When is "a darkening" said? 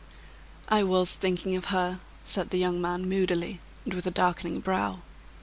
4.07-4.59